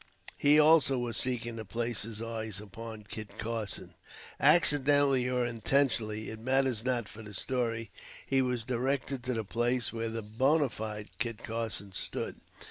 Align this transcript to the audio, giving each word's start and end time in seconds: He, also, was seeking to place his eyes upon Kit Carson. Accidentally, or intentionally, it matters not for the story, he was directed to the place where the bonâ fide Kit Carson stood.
He, 0.35 0.59
also, 0.59 0.97
was 0.97 1.15
seeking 1.15 1.57
to 1.57 1.63
place 1.63 2.01
his 2.01 2.23
eyes 2.23 2.59
upon 2.59 3.03
Kit 3.03 3.37
Carson. 3.37 3.93
Accidentally, 4.39 5.29
or 5.29 5.45
intentionally, 5.45 6.31
it 6.31 6.39
matters 6.39 6.83
not 6.83 7.07
for 7.07 7.21
the 7.21 7.35
story, 7.35 7.91
he 8.25 8.41
was 8.41 8.63
directed 8.63 9.21
to 9.25 9.35
the 9.35 9.43
place 9.45 9.93
where 9.93 10.09
the 10.09 10.23
bonâ 10.23 10.71
fide 10.71 11.09
Kit 11.19 11.43
Carson 11.43 11.91
stood. 11.91 12.37